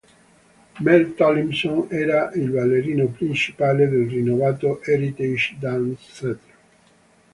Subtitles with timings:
[0.79, 6.39] Mel Tomlinson era il ballerino principale del rinnovato Heritage Dance Theatre.